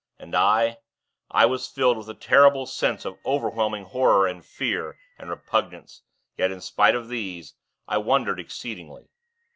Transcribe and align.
And 0.17 0.33
I 0.33 0.79
I 1.29 1.45
was 1.45 1.67
filled 1.67 1.95
with 1.95 2.09
a 2.09 2.15
terrible 2.15 2.65
sense 2.65 3.05
of 3.05 3.19
overwhelming 3.23 3.83
horror 3.83 4.25
and 4.25 4.43
fear 4.43 4.97
and 5.19 5.29
repugnance; 5.29 6.01
yet, 6.37 6.49
spite 6.63 6.95
of 6.95 7.07
these, 7.07 7.53
I 7.87 7.99
wondered 7.99 8.39
exceedingly. 8.39 9.09